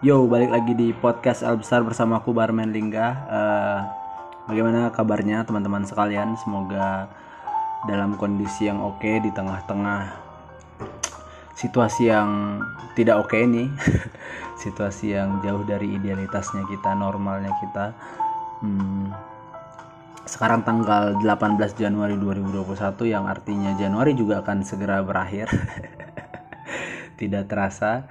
Yo, 0.00 0.24
balik 0.24 0.48
lagi 0.48 0.72
di 0.72 0.96
podcast 0.96 1.44
Al 1.44 1.60
Besar 1.60 1.84
bersama 1.84 2.24
aku 2.24 2.32
Barman 2.32 2.72
Lingga. 2.72 3.08
Eh, 3.28 3.80
bagaimana 4.48 4.88
kabarnya 4.88 5.44
teman-teman 5.44 5.84
sekalian? 5.84 6.40
Semoga 6.40 7.04
dalam 7.84 8.16
kondisi 8.16 8.64
yang 8.64 8.80
oke 8.80 9.20
di 9.20 9.28
tengah-tengah 9.28 10.16
situasi 11.52 12.08
yang 12.08 12.64
tidak 12.96 13.20
oke 13.20 13.44
nih. 13.44 13.68
situasi 14.64 15.12
yang 15.12 15.44
jauh 15.44 15.68
dari 15.68 15.92
idealitasnya 16.00 16.64
kita, 16.64 16.96
normalnya 16.96 17.52
kita. 17.60 17.92
Hmm, 18.64 19.12
sekarang 20.24 20.64
tanggal 20.64 21.20
18 21.20 21.76
Januari 21.76 22.16
2021 22.16 22.72
yang 23.04 23.28
artinya 23.28 23.76
Januari 23.76 24.16
juga 24.16 24.40
akan 24.40 24.64
segera 24.64 25.04
berakhir. 25.04 25.52
tidak 27.20 27.52
terasa 27.52 28.08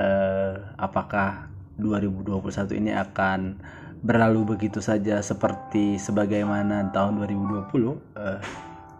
eh, 0.00 0.52
apakah 0.80 1.52
2021 1.76 2.80
ini 2.80 2.96
akan 2.96 3.60
berlalu 4.00 4.56
begitu 4.56 4.80
saja 4.80 5.20
seperti 5.20 6.00
sebagaimana 6.00 6.88
tahun 6.88 7.20
2020 7.20 7.68
eh, 8.16 8.40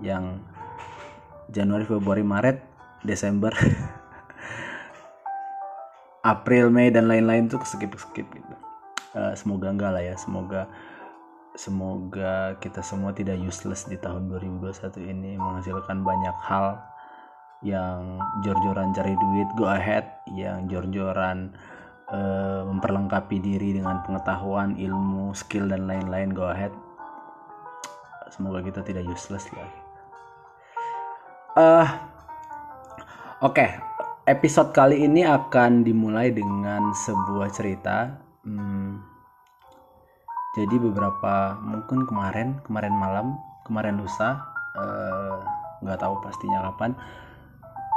yang 0.04 0.44
Januari, 1.50 1.88
Februari, 1.88 2.22
Maret, 2.22 2.62
Desember, 3.02 3.50
April, 6.32 6.68
Mei 6.68 6.92
dan 6.92 7.08
lain-lain 7.08 7.48
tuh 7.48 7.64
skip 7.64 7.96
skip 7.96 8.28
gitu. 8.28 8.54
Eh, 9.16 9.34
semoga 9.34 9.72
enggak 9.72 9.90
lah 9.96 10.04
ya, 10.04 10.14
semoga 10.14 10.70
semoga 11.58 12.54
kita 12.62 12.78
semua 12.78 13.10
tidak 13.10 13.34
useless 13.42 13.90
di 13.90 13.98
tahun 13.98 14.30
2021 14.30 15.02
ini 15.02 15.34
menghasilkan 15.34 16.06
banyak 16.06 16.36
hal 16.46 16.78
yang 17.60 18.16
jor-joran 18.40 18.92
cari 18.96 19.14
duit 19.16 19.48
go 19.56 19.68
ahead. 19.68 20.24
Yang 20.32 20.58
jor-joran 20.72 21.52
uh, 22.08 22.64
memperlengkapi 22.68 23.40
diri 23.40 23.76
dengan 23.76 24.00
pengetahuan 24.04 24.76
ilmu 24.76 25.36
skill 25.36 25.68
dan 25.68 25.84
lain-lain 25.84 26.32
go 26.32 26.48
ahead. 26.48 26.72
Semoga 28.32 28.62
kita 28.64 28.80
tidak 28.86 29.04
useless 29.10 29.46
lah. 29.52 29.70
Uh, 31.58 31.88
oke. 33.44 33.56
Okay. 33.56 33.70
episode 34.30 34.70
kali 34.70 35.02
ini 35.10 35.26
akan 35.26 35.82
dimulai 35.82 36.30
dengan 36.30 36.94
sebuah 36.94 37.50
cerita. 37.50 38.14
Hmm, 38.46 39.02
jadi 40.50 40.82
beberapa 40.82 41.54
mungkin 41.62 42.06
kemarin 42.10 42.58
kemarin 42.66 42.94
malam 42.94 43.26
kemarin 43.62 44.02
lusa 44.02 44.42
eh, 44.74 45.36
nggak 45.86 45.98
uh, 45.98 46.02
tahu 46.02 46.14
pastinya 46.26 46.70
kapan 46.70 46.98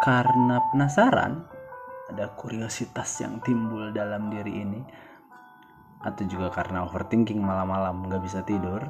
karena 0.03 0.59
penasaran 0.67 1.47
ada 2.11 2.27
kuriositas 2.35 3.23
yang 3.23 3.39
timbul 3.39 3.95
dalam 3.95 4.27
diri 4.27 4.59
ini 4.59 4.83
atau 6.03 6.27
juga 6.27 6.51
karena 6.51 6.83
overthinking 6.83 7.39
malam-malam 7.39 8.03
nggak 8.11 8.19
bisa 8.27 8.43
tidur 8.43 8.83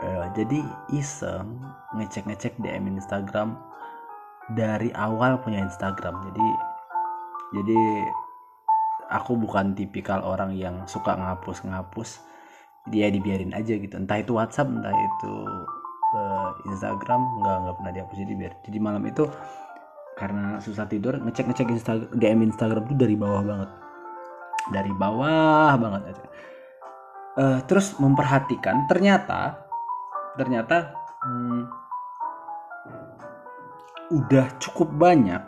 uh, 0.00 0.26
jadi 0.32 0.64
iseng 0.96 1.60
ngecek-ngecek 1.92 2.56
DM 2.60 2.96
Instagram. 2.96 3.60
Dari 4.50 4.90
awal 4.98 5.38
punya 5.38 5.62
Instagram 5.62 6.26
jadi 6.26 6.48
jadi 7.54 7.80
aku 9.14 9.38
bukan 9.38 9.78
tipikal 9.78 10.26
orang 10.26 10.58
yang 10.58 10.90
suka 10.90 11.14
ngapus-ngapus 11.14 12.26
dia 12.90 13.12
dibiarin 13.14 13.54
aja 13.54 13.78
gitu. 13.78 13.94
Entah 13.94 14.18
itu 14.18 14.34
WhatsApp 14.34 14.66
entah 14.66 14.90
itu 14.90 15.34
uh, 16.18 16.50
Instagram 16.66 17.20
nggak 17.38 17.56
nggak 17.62 17.74
pernah 17.78 17.92
dihapus 17.94 18.16
jadi 18.26 18.32
biar 18.34 18.52
jadi 18.66 18.78
malam 18.82 19.02
itu 19.06 19.24
karena 20.20 20.60
susah 20.60 20.84
tidur 20.84 21.16
ngecek 21.16 21.48
ngecek 21.48 21.68
Instagram 21.72 22.10
DM 22.12 22.40
Instagram 22.52 22.82
tuh 22.84 22.98
dari 23.00 23.16
bawah 23.16 23.40
banget. 23.40 23.70
Dari 24.68 24.92
bawah 24.92 25.72
banget 25.80 26.02
aja 26.12 26.24
uh, 27.40 27.58
terus 27.64 27.94
memperhatikan 28.00 28.88
ternyata 28.90 29.60
ternyata 30.34 30.94
hmm, 31.22 31.62
udah 34.10 34.46
cukup 34.58 34.88
banyak 34.90 35.42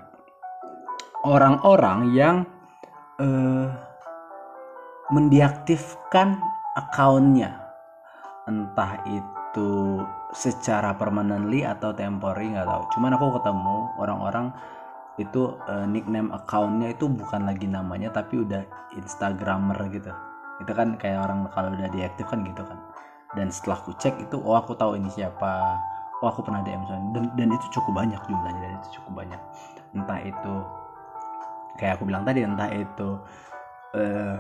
orang-orang 1.27 2.15
yang 2.15 2.37
uh, 3.19 3.69
mendeaktifkan 5.11 6.39
akunnya 6.79 7.62
entah 8.51 8.99
itu 9.07 10.03
secara 10.35 10.97
permanently 10.97 11.63
atau 11.63 11.95
temporary 11.95 12.51
nggak 12.51 12.67
tahu. 12.67 12.83
Cuman 12.99 13.15
aku 13.15 13.27
ketemu 13.39 13.77
orang-orang 14.01 14.47
itu 15.21 15.61
uh, 15.69 15.85
nickname 15.85 16.33
akunnya 16.33 16.97
itu 16.97 17.05
bukan 17.05 17.45
lagi 17.45 17.69
namanya 17.69 18.09
tapi 18.09 18.43
udah 18.43 18.65
instagramer 18.97 19.77
gitu. 19.93 20.11
Itu 20.65 20.73
kan 20.73 20.97
kayak 20.97 21.29
orang 21.29 21.47
kalau 21.53 21.71
udah 21.77 21.91
diaktif 21.93 22.27
kan 22.33 22.43
gitu 22.43 22.65
kan. 22.65 22.79
Dan 23.37 23.53
setelah 23.53 23.81
aku 23.81 23.93
cek 23.97 24.25
itu 24.25 24.37
oh 24.41 24.57
aku 24.57 24.73
tahu 24.75 24.97
ini 24.97 25.13
siapa. 25.13 25.79
Oh 26.23 26.31
aku 26.31 26.47
pernah 26.47 26.63
DM 26.63 26.87
dan, 26.87 27.35
dan 27.35 27.49
itu 27.51 27.67
cukup 27.75 27.99
banyak 27.99 28.21
jumlahnya 28.31 28.61
dan 28.63 28.73
itu 28.79 28.89
cukup 29.01 29.13
banyak. 29.27 29.41
Entah 29.93 30.21
itu 30.23 30.55
kayak 31.77 31.99
aku 31.99 32.05
bilang 32.09 32.23
tadi 32.23 32.47
entah 32.47 32.71
itu 32.71 33.09
uh, 33.99 34.39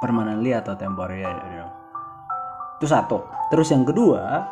permanently 0.00 0.54
atau 0.54 0.72
temporary 0.78 1.26
you 1.26 1.58
know. 1.60 1.81
Itu 2.82 2.90
satu. 2.90 3.22
Terus 3.54 3.70
yang 3.70 3.86
kedua 3.86 4.42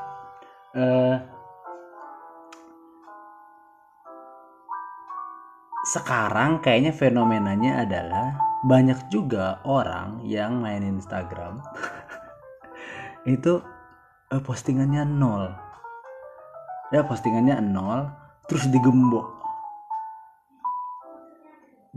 eh, 0.78 1.18
sekarang 5.90 6.62
kayaknya 6.62 6.94
fenomenanya 6.94 7.82
adalah 7.82 8.38
banyak 8.62 9.10
juga 9.10 9.58
orang 9.66 10.22
yang 10.22 10.62
main 10.62 10.86
Instagram 10.86 11.58
itu 13.34 13.58
eh, 14.30 14.38
postingannya 14.38 15.02
nol. 15.10 15.50
Ya 16.94 17.02
postingannya 17.02 17.58
nol 17.66 18.06
terus 18.46 18.70
digembok. 18.70 19.42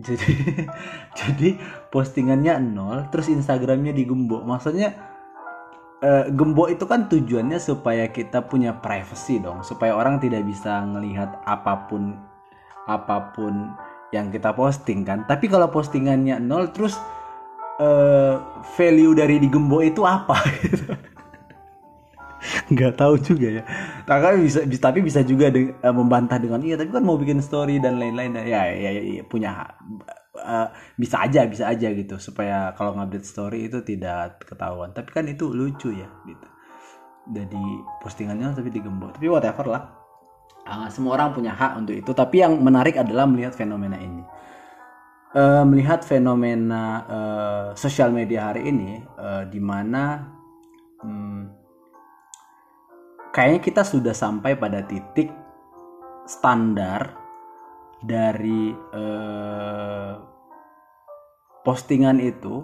Jadi 0.02 0.34
jadi 1.22 1.50
postingannya 1.94 2.58
nol 2.58 3.06
terus 3.14 3.30
instagramnya 3.30 3.94
digembok. 3.94 4.42
Maksudnya 4.50 5.13
uh, 6.04 6.26
gembok 6.30 6.70
itu 6.76 6.84
kan 6.86 7.08
tujuannya 7.08 7.58
supaya 7.58 8.12
kita 8.12 8.44
punya 8.46 8.76
privacy 8.84 9.40
dong. 9.40 9.64
Supaya 9.64 9.96
orang 9.96 10.20
tidak 10.20 10.44
bisa 10.44 10.84
melihat 10.84 11.40
apa 11.48 11.88
pun 11.88 12.20
apa 12.86 13.32
pun 13.32 13.72
yang 14.12 14.30
kita 14.30 14.52
posting 14.54 15.08
kan. 15.08 15.24
Tapi 15.26 15.48
kalau 15.48 15.72
postingannya 15.72 16.38
nol 16.44 16.70
terus 16.76 17.00
uh, 17.80 18.38
value 18.76 19.16
dari 19.16 19.40
digembok 19.40 19.84
itu 19.88 20.02
apa? 20.04 20.38
Nggak 22.74 22.94
tahu 23.00 23.16
juga 23.24 23.48
ya. 23.62 23.64
Kan 24.04 24.44
bisa, 24.44 24.68
tapi 24.78 25.00
bisa 25.00 25.24
juga 25.24 25.48
de, 25.48 25.72
uh, 25.80 25.96
membantah 25.96 26.38
dengan 26.38 26.60
iya 26.62 26.76
tapi 26.76 26.92
kan 26.92 27.02
mau 27.02 27.16
bikin 27.16 27.40
story 27.40 27.80
dan 27.80 27.98
lain-lain. 27.98 28.36
Ya 28.44 28.68
ya, 28.68 28.92
ya, 28.92 29.02
ya 29.02 29.24
punya 29.26 29.56
uh, 30.38 30.68
bisa 30.98 31.22
aja 31.24 31.46
bisa 31.46 31.70
aja 31.70 31.88
gitu. 31.94 32.18
Supaya 32.18 32.74
kalau 32.74 32.98
ngupdate 32.98 33.28
story 33.28 33.70
itu 33.70 33.82
tidak 33.86 34.44
ketahuan. 34.46 34.92
Tapi 34.92 35.10
kan 35.14 35.26
itu 35.30 35.50
lucu 35.54 35.94
ya 35.94 36.10
gitu. 36.26 36.48
Jadi 37.32 37.64
postingannya 38.04 38.54
tapi 38.54 38.70
digembok. 38.74 39.18
Tapi 39.18 39.28
whatever 39.30 39.66
lah. 39.70 39.84
Uh, 40.64 40.88
semua 40.88 41.20
orang 41.20 41.36
punya 41.36 41.52
hak 41.52 41.80
untuk 41.80 41.96
itu. 41.96 42.12
Tapi 42.16 42.42
yang 42.42 42.58
menarik 42.60 42.96
adalah 42.96 43.28
melihat 43.28 43.54
fenomena 43.54 44.00
ini. 44.00 44.24
Uh, 45.34 45.66
melihat 45.66 46.06
fenomena 46.06 46.84
uh, 47.10 47.68
sosial 47.74 48.14
media 48.14 48.54
hari 48.54 48.70
ini 48.70 49.02
uh, 49.18 49.42
di 49.50 49.58
mana 49.58 50.30
hmm, 51.02 51.64
kayaknya 53.34 53.60
kita 53.66 53.82
sudah 53.82 54.14
sampai 54.14 54.54
pada 54.54 54.86
titik 54.86 55.34
standar 56.30 57.23
dari 58.04 58.76
eh, 58.76 60.14
postingan 61.64 62.20
itu 62.20 62.60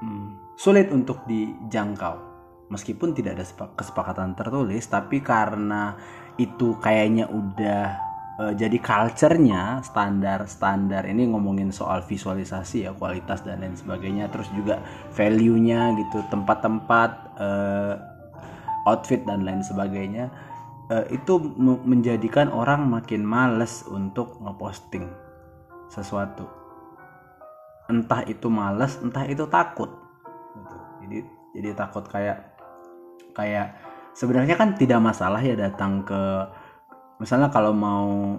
hmm, 0.00 0.56
sulit 0.56 0.88
untuk 0.88 1.22
dijangkau. 1.28 2.32
Meskipun 2.72 3.12
tidak 3.12 3.36
ada 3.36 3.44
kesepakatan 3.76 4.32
tertulis 4.32 4.88
tapi 4.88 5.20
karena 5.20 5.92
itu 6.40 6.80
kayaknya 6.80 7.28
udah 7.28 8.12
uh, 8.40 8.52
jadi 8.56 8.78
culture-nya 8.80 9.84
standar-standar 9.84 11.04
ini 11.04 11.28
ngomongin 11.28 11.68
soal 11.68 12.00
visualisasi 12.00 12.88
ya 12.88 12.96
kualitas 12.96 13.44
dan 13.44 13.60
lain 13.60 13.76
sebagainya 13.76 14.32
terus 14.32 14.48
juga 14.56 14.80
value-nya 15.12 15.92
gitu 16.00 16.24
tempat-tempat 16.32 17.10
uh, 17.36 17.94
outfit 18.88 19.22
dan 19.28 19.44
lain 19.44 19.60
sebagainya 19.60 20.32
uh, 20.92 21.04
itu 21.08 21.40
menjadikan 21.88 22.52
orang 22.52 22.84
makin 22.84 23.24
males 23.24 23.88
untuk 23.88 24.36
ngeposting 24.44 25.08
sesuatu. 25.88 26.44
Entah 27.88 28.24
itu 28.28 28.52
males 28.52 29.00
entah 29.00 29.24
itu 29.24 29.48
takut. 29.48 29.88
Gitu. 30.52 30.76
jadi 31.00 31.18
jadi 31.56 31.68
takut 31.72 32.04
kayak 32.04 32.60
kayak 33.32 33.72
sebenarnya 34.12 34.60
kan 34.60 34.76
tidak 34.76 35.00
masalah 35.00 35.40
ya 35.40 35.56
datang 35.56 36.04
ke 36.04 36.20
misalnya 37.16 37.48
kalau 37.48 37.72
mau 37.72 38.36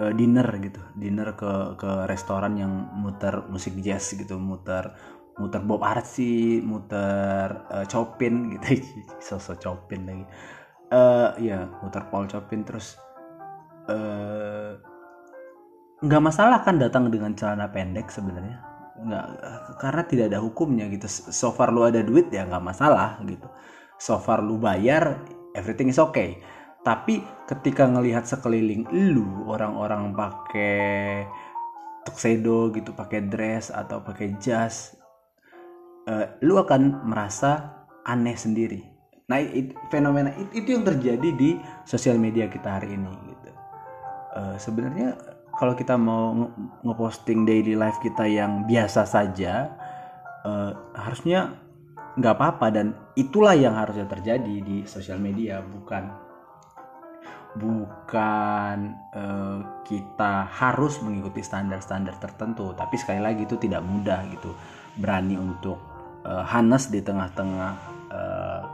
uh, 0.00 0.12
dinner 0.16 0.48
gitu 0.64 0.80
dinner 0.96 1.36
ke 1.36 1.76
ke 1.76 2.08
restoran 2.08 2.56
yang 2.56 2.72
muter 2.96 3.44
musik 3.52 3.76
jazz 3.84 4.16
gitu 4.16 4.40
muter 4.40 4.96
muter 5.36 5.60
Bob 5.64 5.84
Artsy 5.84 6.60
muter 6.64 7.68
uh, 7.68 7.84
Chopin 7.88 8.56
gitu. 8.56 8.80
Sosok 9.28 9.56
Chopin 9.60 10.00
lagi 10.08 10.24
uh, 10.92 11.32
ya 11.40 11.66
muter 11.80 12.04
Paul 12.12 12.28
Chopin 12.28 12.62
terus 12.62 13.00
uh, 13.88 14.76
nggak 16.02 16.22
masalah 16.22 16.60
kan 16.60 16.76
datang 16.76 17.08
dengan 17.08 17.32
celana 17.32 17.72
pendek 17.72 18.12
sebenarnya. 18.12 18.60
Nggak 19.02 19.26
karena 19.80 20.02
tidak 20.06 20.26
ada 20.30 20.38
hukumnya 20.44 20.86
gitu. 20.92 21.08
So 21.08 21.50
far 21.50 21.72
lu 21.72 21.82
ada 21.88 22.04
duit 22.04 22.28
ya 22.28 22.44
nggak 22.44 22.62
masalah 22.62 23.18
gitu. 23.24 23.48
So 23.96 24.20
far 24.20 24.44
lu 24.44 24.60
bayar 24.60 25.24
everything 25.56 25.88
is 25.88 25.98
okay. 25.98 26.38
Tapi 26.82 27.22
ketika 27.46 27.86
ngelihat 27.86 28.26
sekeliling 28.26 28.90
lu 28.90 29.46
orang-orang 29.46 30.10
pakai 30.12 31.26
tuxedo 32.02 32.74
gitu 32.74 32.90
pakai 32.98 33.30
dress 33.30 33.70
atau 33.70 34.02
pakai 34.02 34.34
jas 34.42 34.98
uh, 36.10 36.26
lu 36.42 36.58
akan 36.58 37.06
merasa 37.06 37.86
aneh 38.02 38.34
sendiri 38.34 38.91
nah 39.32 39.40
it, 39.40 39.72
fenomena 39.88 40.28
it, 40.36 40.52
itu 40.52 40.76
yang 40.76 40.84
terjadi 40.84 41.28
di 41.32 41.56
sosial 41.88 42.20
media 42.20 42.52
kita 42.52 42.76
hari 42.76 43.00
ini 43.00 43.08
gitu. 43.32 43.50
Uh, 44.36 44.56
sebenarnya 44.60 45.16
kalau 45.56 45.72
kita 45.72 45.96
mau 45.96 46.52
ngeposting 46.84 47.48
daily 47.48 47.72
life 47.72 47.96
kita 48.04 48.28
yang 48.28 48.68
biasa 48.68 49.08
saja 49.08 49.72
uh, 50.44 50.76
harusnya 50.92 51.56
nggak 52.20 52.34
apa-apa 52.36 52.66
dan 52.68 52.86
itulah 53.16 53.56
yang 53.56 53.72
harusnya 53.72 54.04
terjadi 54.04 54.60
di 54.60 54.84
sosial 54.84 55.16
media 55.16 55.64
bukan 55.64 56.12
bukan 57.56 58.96
uh, 59.12 59.60
kita 59.84 60.48
harus 60.48 61.00
mengikuti 61.04 61.44
standar-standar 61.44 62.16
tertentu. 62.20 62.72
Tapi 62.72 62.96
sekali 62.96 63.20
lagi 63.20 63.44
itu 63.44 63.56
tidak 63.60 63.84
mudah 63.84 64.24
gitu. 64.28 64.52
Berani 64.96 65.36
untuk 65.36 65.76
uh, 66.24 66.44
hanes 66.44 66.88
di 66.88 67.04
tengah-tengah 67.04 67.72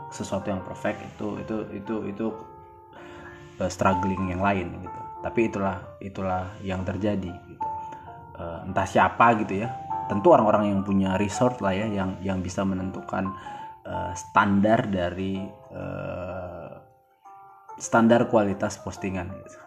sesuatu 0.09 0.49
yang 0.49 0.61
perfect 0.65 1.01
itu 1.05 1.39
itu 1.41 1.55
itu 1.73 1.95
itu 2.09 2.27
uh, 3.61 3.69
struggling 3.69 4.33
yang 4.33 4.41
lain 4.41 4.73
gitu 4.81 5.01
tapi 5.19 5.51
itulah 5.51 5.77
itulah 5.99 6.43
yang 6.65 6.81
terjadi 6.83 7.31
gitu 7.31 7.67
uh, 8.39 8.65
entah 8.65 8.87
siapa 8.87 9.37
gitu 9.41 9.65
ya 9.65 9.69
tentu 10.09 10.33
orang-orang 10.33 10.73
yang 10.73 10.81
punya 10.81 11.19
resort 11.21 11.61
lah 11.61 11.75
ya 11.75 11.85
yang 11.85 12.17
yang 12.25 12.41
bisa 12.41 12.65
menentukan 12.65 13.29
uh, 13.85 14.13
standar 14.17 14.89
dari 14.89 15.45
uh, 15.69 16.73
standar 17.79 18.27
kualitas 18.27 18.77
postingan 18.83 19.31
gitu. 19.39 19.59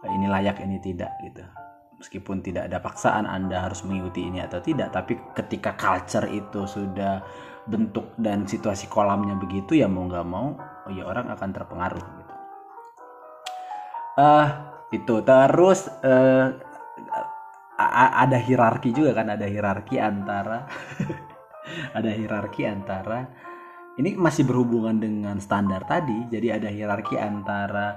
Ini 0.00 0.26
layak, 0.26 0.58
ini 0.64 0.82
tidak 0.82 1.12
gitu. 1.22 1.44
Meskipun 2.00 2.40
tidak 2.40 2.72
ada 2.72 2.80
paksaan 2.80 3.28
Anda 3.28 3.68
harus 3.68 3.84
mengikuti 3.84 4.24
ini 4.24 4.40
atau 4.40 4.64
tidak, 4.64 4.88
tapi 4.96 5.20
ketika 5.36 5.76
culture 5.76 6.24
itu 6.32 6.64
sudah 6.64 7.20
bentuk 7.68 8.16
dan 8.16 8.48
situasi 8.48 8.88
kolamnya 8.88 9.36
begitu 9.36 9.76
ya 9.76 9.84
mau 9.84 10.08
nggak 10.08 10.24
mau, 10.24 10.56
oh 10.56 10.92
ya 10.96 11.04
orang 11.04 11.28
akan 11.28 11.50
terpengaruh 11.52 12.00
gitu. 12.00 12.34
Uh, 14.16 14.48
itu 14.90 15.14
terus 15.22 15.86
uh, 16.02 16.50
ada 18.16 18.36
hierarki 18.36 18.90
juga 18.92 19.16
kan 19.16 19.32
ada 19.32 19.46
hierarki 19.46 19.96
antara 19.96 20.66
ada 21.98 22.10
hierarki 22.10 22.66
antara 22.66 23.24
ini 23.96 24.18
masih 24.18 24.44
berhubungan 24.44 24.98
dengan 24.98 25.38
standar 25.38 25.86
tadi 25.86 26.26
jadi 26.28 26.60
ada 26.60 26.68
hierarki 26.68 27.16
antara 27.16 27.96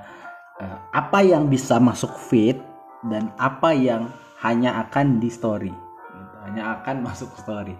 uh, 0.61 0.77
apa 0.93 1.19
yang 1.25 1.49
bisa 1.49 1.81
masuk 1.81 2.13
feed 2.15 2.72
dan 3.07 3.31
apa 3.39 3.71
yang 3.75 4.09
hanya 4.43 4.83
akan 4.87 5.19
di 5.23 5.31
story. 5.31 5.71
Gitu. 5.71 6.35
hanya 6.43 6.79
akan 6.79 7.01
masuk 7.07 7.31
story. 7.39 7.75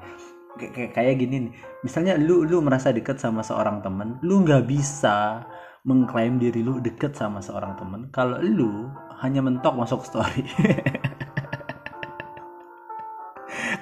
Kayak 0.56 0.94
kayak 0.94 1.16
gini 1.18 1.50
nih. 1.50 1.54
Misalnya 1.82 2.14
lu 2.16 2.46
lu 2.46 2.62
merasa 2.62 2.94
deket 2.94 3.18
sama 3.18 3.42
seorang 3.42 3.82
temen 3.82 4.22
lu 4.22 4.46
nggak 4.46 4.70
bisa 4.70 5.44
mengklaim 5.84 6.40
diri 6.40 6.64
lu 6.64 6.80
deket 6.80 7.18
sama 7.18 7.44
seorang 7.44 7.76
temen. 7.76 8.08
Kalau 8.14 8.40
lu 8.40 8.88
hanya 9.20 9.44
mentok 9.44 9.76
masuk 9.76 10.04
story 10.04 10.44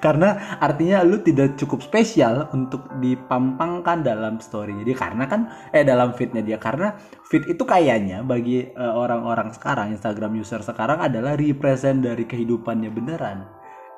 karena 0.01 0.57
artinya 0.57 1.05
lu 1.05 1.21
tidak 1.21 1.61
cukup 1.61 1.85
spesial 1.85 2.49
untuk 2.57 2.89
dipampangkan 2.97 4.01
dalam 4.01 4.41
story 4.41 4.81
jadi 4.81 4.97
karena 4.97 5.29
kan 5.29 5.41
eh 5.69 5.85
dalam 5.85 6.17
fitnya 6.17 6.41
dia. 6.41 6.57
Karena 6.57 6.97
fit 7.29 7.45
itu 7.45 7.61
kayaknya 7.61 8.25
bagi 8.25 8.65
uh, 8.73 8.97
orang-orang 8.97 9.53
sekarang 9.53 9.93
Instagram 9.93 10.33
user 10.41 10.65
sekarang 10.65 11.05
adalah 11.05 11.37
represent 11.37 12.01
dari 12.01 12.25
kehidupannya 12.25 12.89
beneran. 12.89 13.45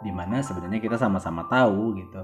Di 0.03 0.11
mana 0.11 0.43
sebenarnya 0.43 0.83
kita 0.83 0.99
sama-sama 0.99 1.47
tahu 1.47 1.95
gitu. 1.95 2.21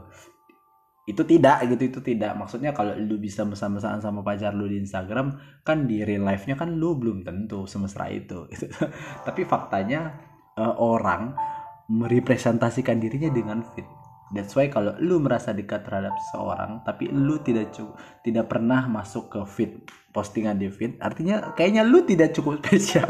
Itu 1.07 1.23
tidak 1.23 1.63
gitu 1.71 1.83
itu 1.87 1.99
tidak. 2.03 2.35
Maksudnya 2.35 2.75
kalau 2.75 2.93
lu 2.99 3.15
bisa 3.15 3.47
mesra-mesraan 3.47 4.03
sama 4.03 4.19
pacar 4.27 4.51
lu 4.51 4.67
di 4.67 4.83
Instagram 4.83 5.39
kan 5.63 5.87
di 5.87 6.03
real 6.03 6.27
life-nya 6.27 6.59
kan 6.59 6.75
lu 6.75 6.99
belum 6.99 7.23
tentu 7.23 7.63
semesra 7.63 8.11
itu. 8.11 8.43
Tapi 9.25 9.41
faktanya 9.47 10.19
uh, 10.59 10.75
orang 10.75 11.48
merepresentasikan 11.89 13.01
dirinya 13.01 13.33
dengan 13.33 13.65
fit 13.73 13.85
That's 14.29 14.53
why 14.53 14.69
kalau 14.69 14.93
lu 15.01 15.17
merasa 15.17 15.57
dekat 15.57 15.89
terhadap 15.89 16.13
seseorang 16.29 16.85
tapi 16.85 17.09
lu 17.09 17.41
tidak 17.41 17.73
cukup 17.73 17.97
tidak 18.21 18.45
pernah 18.45 18.85
masuk 18.85 19.33
ke 19.33 19.41
feed 19.49 19.89
postingan 20.13 20.61
di 20.61 20.69
feed 20.69 21.01
artinya 21.01 21.49
kayaknya 21.57 21.81
lu 21.81 22.05
tidak 22.05 22.37
cukup 22.37 22.61
spesial. 22.61 23.09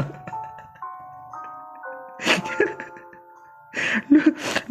lu, 4.12 4.20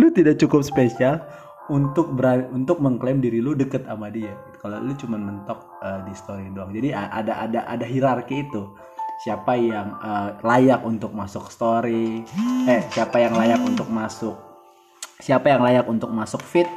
lu 0.02 0.08
tidak 0.10 0.42
cukup 0.42 0.66
spesial 0.66 1.22
untuk 1.70 2.18
berani, 2.18 2.50
untuk 2.50 2.82
mengklaim 2.82 3.22
diri 3.22 3.46
lu 3.46 3.54
deket 3.54 3.86
sama 3.86 4.10
dia. 4.10 4.34
Kalau 4.58 4.82
lu 4.82 4.98
cuma 4.98 5.22
mentok 5.22 5.70
uh, 5.86 6.02
di 6.02 6.18
story 6.18 6.50
doang. 6.50 6.74
Jadi 6.74 6.98
ada 6.98 7.46
ada 7.46 7.62
ada 7.70 7.86
hierarki 7.86 8.42
itu 8.50 8.74
siapa 9.20 9.54
yang 9.60 10.00
uh, 10.00 10.40
layak 10.42 10.82
untuk 10.88 11.12
masuk 11.12 11.52
story 11.52 12.24
eh 12.68 12.82
siapa 12.92 13.20
yang 13.20 13.36
layak 13.36 13.60
untuk 13.60 13.92
masuk 13.92 14.36
siapa 15.20 15.52
yang 15.52 15.62
layak 15.62 15.86
untuk 15.92 16.08
masuk 16.10 16.40
fit 16.40 16.68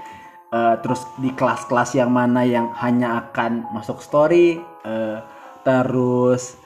uh, 0.51 0.75
terus 0.83 1.07
di 1.23 1.31
kelas-kelas 1.31 1.95
yang 1.95 2.11
mana 2.11 2.43
yang 2.43 2.75
hanya 2.83 3.23
akan 3.27 3.71
masuk 3.71 4.03
story 4.03 4.59
uh, 4.83 5.23
terus 5.63 6.59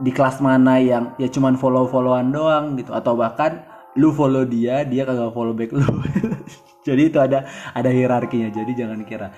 di 0.00 0.12
kelas 0.12 0.44
mana 0.44 0.76
yang 0.76 1.16
ya 1.16 1.28
cuman 1.28 1.56
follow-followan 1.56 2.28
doang 2.32 2.76
gitu 2.76 2.92
atau 2.92 3.16
bahkan 3.16 3.64
lu 3.96 4.12
follow 4.12 4.44
dia 4.44 4.84
dia 4.84 5.08
kagak 5.08 5.32
follow 5.32 5.56
back 5.56 5.72
lu. 5.72 5.84
Jadi 6.86 7.10
itu 7.10 7.18
ada 7.18 7.48
ada 7.74 7.90
hierarkinya. 7.90 8.52
Jadi 8.52 8.72
jangan 8.78 9.02
kira 9.02 9.32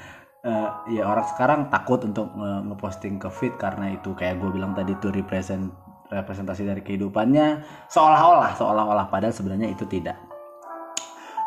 uh, 0.44 0.86
ya 0.90 1.02
orang 1.08 1.26
sekarang 1.34 1.60
takut 1.72 2.02
untuk 2.04 2.30
nge 2.34 2.52
ngeposting 2.70 3.16
ke 3.18 3.28
feed 3.32 3.54
karena 3.58 3.94
itu. 3.94 4.14
Kayak 4.14 4.42
gue 4.42 4.50
bilang 4.54 4.76
tadi 4.76 4.94
itu 4.94 5.10
represent 5.10 5.72
representasi 6.08 6.64
dari 6.64 6.80
kehidupannya 6.80 7.64
seolah-olah 7.90 8.52
seolah-olah. 8.58 9.06
Padahal 9.10 9.34
sebenarnya 9.34 9.72
itu 9.72 9.84
tidak. 9.88 10.18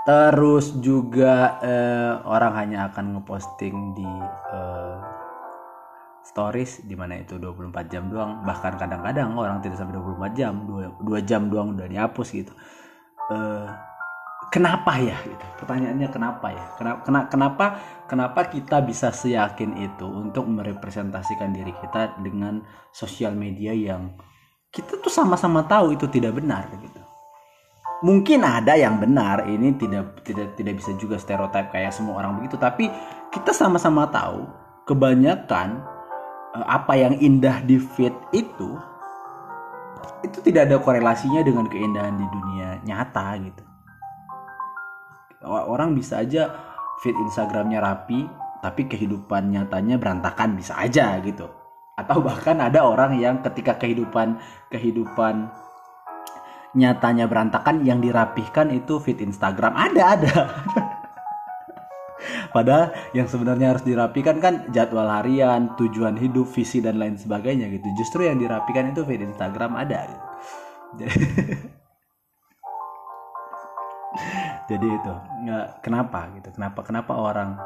Terus 0.02 0.82
juga 0.82 1.62
uh, 1.62 2.14
orang 2.26 2.54
hanya 2.58 2.90
akan 2.90 3.22
ngeposting 3.22 3.94
di 3.94 4.10
uh, 4.50 4.98
stories 6.26 6.82
di 6.86 6.98
mana 6.98 7.22
itu 7.22 7.38
24 7.38 7.92
jam 7.92 8.10
doang. 8.10 8.42
Bahkan 8.42 8.82
kadang-kadang 8.82 9.38
orang 9.38 9.62
tidak 9.62 9.78
sampai 9.78 10.00
24 10.00 10.34
jam 10.34 10.54
2, 10.66 11.06
2 11.06 11.30
jam 11.30 11.42
doang 11.54 11.78
udah 11.78 11.86
dihapus 11.86 12.28
gitu. 12.34 12.54
Uh, 13.30 13.70
kenapa 14.52 15.00
ya? 15.00 15.18
Gitu. 15.24 15.46
pertanyaannya 15.64 16.10
kenapa 16.12 16.48
ya? 16.52 16.66
Kenapa 16.76 17.30
kenapa 17.32 17.66
kenapa 18.06 18.40
kita 18.52 18.84
bisa 18.84 19.10
seyakin 19.16 19.80
itu 19.80 20.04
untuk 20.04 20.46
merepresentasikan 20.52 21.56
diri 21.56 21.72
kita 21.80 22.20
dengan 22.20 22.60
sosial 22.92 23.32
media 23.32 23.72
yang 23.72 24.12
kita 24.72 25.00
tuh 25.00 25.12
sama-sama 25.12 25.64
tahu 25.64 25.96
itu 25.96 26.12
tidak 26.12 26.36
benar 26.44 26.68
gitu. 26.76 27.00
Mungkin 28.02 28.42
ada 28.42 28.74
yang 28.76 28.98
benar 28.98 29.46
ini 29.46 29.78
tidak 29.78 30.26
tidak 30.26 30.58
tidak 30.58 30.74
bisa 30.82 30.92
juga 30.98 31.16
stereotip 31.22 31.72
kayak 31.72 31.94
semua 31.96 32.20
orang 32.20 32.42
begitu 32.42 32.58
tapi 32.60 32.90
kita 33.32 33.54
sama-sama 33.56 34.10
tahu 34.10 34.50
kebanyakan 34.90 35.80
eh, 36.58 36.66
apa 36.66 36.94
yang 36.98 37.14
indah 37.22 37.62
di 37.64 37.78
feed 37.78 38.14
itu 38.34 38.76
itu 40.26 40.38
tidak 40.42 40.70
ada 40.70 40.78
korelasinya 40.82 41.46
dengan 41.46 41.70
keindahan 41.70 42.18
di 42.18 42.26
dunia 42.26 42.82
nyata 42.82 43.38
gitu 43.38 43.71
orang 45.46 45.98
bisa 45.98 46.22
aja 46.22 46.54
feed 47.02 47.18
Instagramnya 47.18 47.82
rapi 47.82 48.30
tapi 48.62 48.86
kehidupan 48.86 49.50
nyatanya 49.50 49.98
berantakan 49.98 50.54
bisa 50.54 50.78
aja 50.78 51.18
gitu 51.26 51.50
atau 51.98 52.18
bahkan 52.22 52.62
ada 52.62 52.86
orang 52.86 53.18
yang 53.18 53.42
ketika 53.42 53.78
kehidupan 53.82 54.38
kehidupan 54.70 55.50
nyatanya 56.78 57.28
berantakan 57.28 57.84
yang 57.84 58.00
dirapihkan 58.00 58.72
itu 58.72 59.02
feed 59.02 59.20
Instagram 59.20 59.74
ada 59.76 60.04
ada 60.16 60.36
Padahal 62.52 62.94
yang 63.16 63.26
sebenarnya 63.26 63.74
harus 63.74 63.82
dirapikan 63.82 64.38
kan 64.38 64.70
jadwal 64.70 65.08
harian, 65.08 65.74
tujuan 65.80 66.20
hidup, 66.20 66.46
visi 66.52 66.84
dan 66.84 67.00
lain 67.00 67.18
sebagainya 67.18 67.72
gitu. 67.72 67.88
Justru 67.98 68.28
yang 68.28 68.38
dirapikan 68.38 68.92
itu 68.92 69.02
feed 69.08 69.24
Instagram 69.24 69.74
ada. 69.80 70.06
Gitu. 70.06 71.08
itu 74.80 75.14
nggak 75.48 75.84
kenapa 75.84 76.32
gitu? 76.38 76.54
Kenapa 76.56 76.80
kenapa 76.86 77.12
orang 77.18 77.60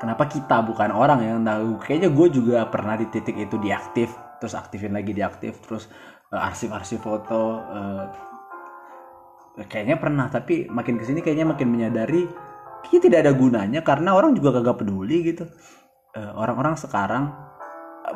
kenapa 0.00 0.24
kita 0.30 0.62
bukan 0.64 0.90
orang 0.94 1.20
yang 1.20 1.40
tahu? 1.44 1.76
Kayaknya 1.82 2.10
gue 2.14 2.28
juga 2.32 2.58
pernah 2.70 2.94
di 2.96 3.06
titik 3.12 3.36
itu 3.36 3.60
diaktif 3.60 4.12
terus 4.40 4.56
aktifin 4.56 4.92
lagi 4.92 5.16
diaktif 5.16 5.60
terus 5.64 5.88
uh, 6.32 6.40
arsip-arsip 6.40 7.00
foto 7.00 7.60
uh, 7.60 8.04
kayaknya 9.68 10.00
pernah. 10.00 10.32
Tapi 10.32 10.70
makin 10.72 10.96
ke 10.96 11.04
sini 11.04 11.20
kayaknya 11.20 11.48
makin 11.52 11.68
menyadari 11.68 12.24
kayaknya 12.86 13.00
tidak 13.10 13.18
ada 13.26 13.32
gunanya 13.36 13.80
karena 13.84 14.16
orang 14.16 14.32
juga 14.32 14.56
kagak 14.56 14.80
peduli 14.86 15.34
gitu. 15.34 15.44
Orang 16.16 16.56
orang-orang 16.56 16.80
sekarang 16.80 17.24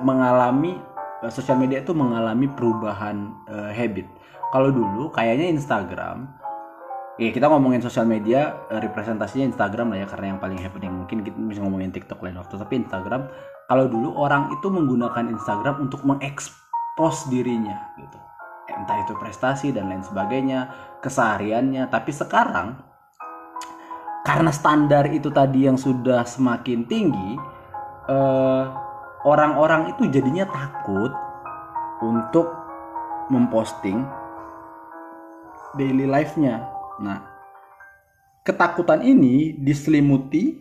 mengalami 0.00 0.80
uh, 1.20 1.28
sosial 1.28 1.60
media 1.60 1.84
itu 1.84 1.92
mengalami 1.92 2.48
perubahan 2.48 3.34
uh, 3.50 3.68
habit. 3.74 4.08
Kalau 4.50 4.72
dulu 4.72 5.12
kayaknya 5.12 5.52
Instagram 5.52 6.39
ya 7.20 7.28
kita 7.36 7.52
ngomongin 7.52 7.84
sosial 7.84 8.08
media 8.08 8.64
representasinya 8.72 9.52
Instagram 9.52 9.92
lah 9.92 9.98
ya 10.02 10.06
karena 10.08 10.32
yang 10.32 10.40
paling 10.40 10.56
happening 10.56 11.04
mungkin 11.04 11.20
kita 11.20 11.36
bisa 11.36 11.60
ngomongin 11.60 11.92
TikTok 11.92 12.24
lain 12.24 12.40
waktu. 12.40 12.56
Tapi 12.56 12.80
Instagram 12.80 13.28
kalau 13.68 13.84
dulu 13.92 14.16
orang 14.16 14.48
itu 14.56 14.72
menggunakan 14.72 15.28
Instagram 15.28 15.84
untuk 15.84 16.00
mengekspos 16.08 17.28
dirinya 17.28 17.92
gitu. 18.00 18.16
Entah 18.72 19.04
itu 19.04 19.12
prestasi 19.20 19.68
dan 19.68 19.92
lain 19.92 20.00
sebagainya 20.00 20.72
kesehariannya. 21.04 21.92
Tapi 21.92 22.08
sekarang 22.08 22.80
karena 24.24 24.48
standar 24.48 25.04
itu 25.12 25.28
tadi 25.28 25.68
yang 25.68 25.76
sudah 25.76 26.24
semakin 26.24 26.88
tinggi 26.88 27.36
eh, 28.08 28.64
orang-orang 29.28 29.92
itu 29.92 30.08
jadinya 30.08 30.48
takut 30.48 31.12
untuk 32.00 32.48
memposting 33.28 34.08
daily 35.76 36.08
life-nya 36.08 36.79
nah 37.00 37.26
ketakutan 38.44 39.04
ini 39.04 39.56
diselimuti 39.56 40.60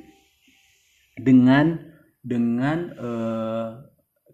dengan 1.15 1.79
dengan 2.19 2.77
uh, 2.96 3.69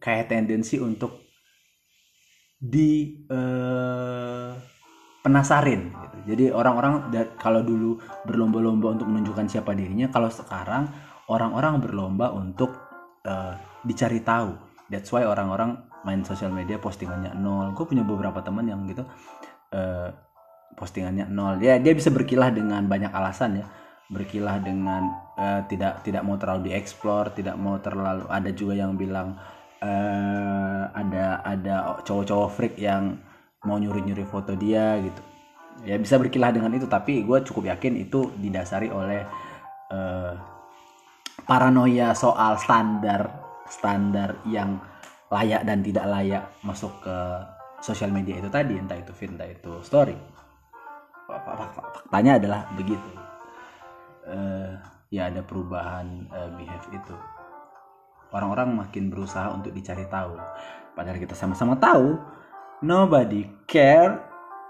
kayak 0.02 0.30
tendensi 0.30 0.82
untuk 0.82 1.26
di 2.56 3.22
uh, 3.30 4.54
penasarin 5.22 5.90
gitu. 5.90 6.18
Jadi 6.34 6.46
orang-orang 6.50 7.14
kalau 7.38 7.62
dulu 7.62 8.02
berlomba-lomba 8.26 8.98
untuk 8.98 9.10
menunjukkan 9.10 9.46
siapa 9.50 9.78
dirinya, 9.78 10.10
kalau 10.10 10.30
sekarang 10.30 10.90
orang-orang 11.30 11.82
berlomba 11.82 12.34
untuk 12.34 12.74
uh, 13.26 13.58
dicari 13.86 14.22
tahu. 14.22 14.58
That's 14.90 15.10
why 15.10 15.26
orang-orang 15.26 15.82
main 16.06 16.22
sosial 16.22 16.54
media 16.54 16.78
postingannya 16.78 17.34
nol. 17.34 17.74
Gue 17.74 17.90
punya 17.90 18.06
beberapa 18.06 18.42
teman 18.46 18.70
yang 18.70 18.86
gitu 18.86 19.06
uh, 19.74 20.10
postingannya 20.75 21.27
nol. 21.32 21.60
Ya 21.63 21.79
dia 21.79 21.96
bisa 21.96 22.12
berkilah 22.12 22.51
dengan 22.51 22.86
banyak 22.86 23.12
alasan 23.12 23.63
ya. 23.63 23.65
Berkilah 24.05 24.62
dengan 24.62 25.10
uh, 25.39 25.65
tidak 25.65 26.05
tidak 26.05 26.22
mau 26.22 26.38
terlalu 26.38 26.70
dieksplor, 26.70 27.34
tidak 27.34 27.58
mau 27.58 27.82
terlalu 27.82 28.29
ada 28.29 28.53
juga 28.53 28.77
yang 28.77 28.94
bilang 28.94 29.39
uh, 29.82 30.84
ada 30.94 31.41
ada 31.41 31.75
cowok-cowok 32.05 32.50
freak 32.53 32.75
yang 32.77 33.17
mau 33.65 33.82
nyuri-nyuri 33.82 34.24
foto 34.29 34.53
dia 34.53 35.01
gitu 35.01 35.22
ya 35.84 36.00
bisa 36.00 36.15
berkilah 36.15 36.55
dengan 36.55 36.72
itu 36.72 36.88
tapi 36.88 37.25
gue 37.27 37.44
cukup 37.44 37.75
yakin 37.75 38.00
itu 38.00 38.32
didasari 38.39 38.88
oleh 38.88 39.27
uh, 39.91 40.32
paranoia 41.44 42.15
soal 42.15 42.55
standar 42.55 43.27
standar 43.67 44.39
yang 44.48 44.79
layak 45.27 45.67
dan 45.67 45.84
tidak 45.84 46.05
layak 46.08 46.44
masuk 46.63 46.94
ke 47.03 47.17
sosial 47.84 48.13
media 48.13 48.39
itu 48.39 48.48
tadi 48.48 48.79
entah 48.79 48.96
itu 48.96 49.12
feed 49.12 49.36
entah 49.36 49.50
itu 49.50 49.84
story 49.84 50.15
faktanya 51.27 52.38
adalah 52.38 52.62
begitu. 52.77 53.10
Uh, 54.25 54.77
ya 55.13 55.29
ada 55.29 55.41
perubahan 55.46 56.29
uh, 56.34 56.50
behave 56.58 56.88
itu. 56.94 57.15
Orang-orang 58.34 58.74
makin 58.74 59.13
berusaha 59.13 59.53
untuk 59.53 59.72
dicari 59.72 60.05
tahu. 60.10 60.38
Padahal 60.98 61.20
kita 61.22 61.38
sama-sama 61.38 61.77
tahu 61.77 62.17
nobody 62.84 63.48
care 63.70 64.20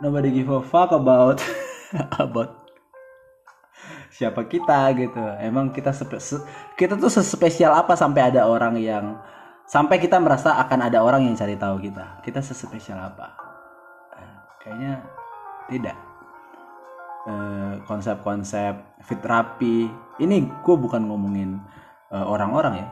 nobody 0.04 0.30
give 0.30 0.52
a 0.52 0.62
fuck 0.62 0.92
about 0.94 1.40
about 2.24 2.66
siapa 4.12 4.48
kita 4.48 4.92
gitu. 4.96 5.24
Emang 5.42 5.72
kita 5.72 5.92
kita 6.76 6.94
tuh 6.96 7.12
sespesial 7.12 7.74
apa 7.76 7.98
sampai 7.98 8.32
ada 8.32 8.48
orang 8.48 8.80
yang 8.80 9.20
sampai 9.66 9.98
kita 9.98 10.22
merasa 10.22 10.56
akan 10.62 10.88
ada 10.88 11.02
orang 11.02 11.26
yang 11.26 11.36
cari 11.36 11.56
tahu 11.58 11.82
kita? 11.84 12.22
Kita 12.22 12.40
sespesial 12.40 13.00
apa? 13.02 13.28
Eh, 14.20 14.36
kayaknya 14.64 14.94
tidak 15.72 16.05
eh, 17.26 17.74
konsep-konsep 17.86 19.02
fit 19.02 19.22
rapi. 19.22 19.90
Ini 20.22 20.36
gue 20.62 20.76
bukan 20.78 21.06
ngomongin 21.10 21.60
eh, 22.14 22.26
orang-orang 22.26 22.74
ya. 22.80 22.88